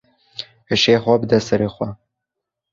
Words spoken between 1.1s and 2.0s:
bide serê xwe.